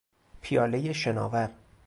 پیالهی 0.41 0.93
شناور 0.93 1.49